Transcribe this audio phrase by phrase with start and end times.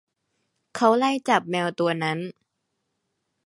[0.75, 2.19] เขาไล่จับแมวตัวนั้น